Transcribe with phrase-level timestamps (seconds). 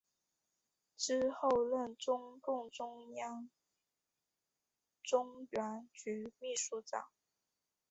[0.97, 3.51] 之后任中共中央
[5.03, 7.11] 中原局秘书长。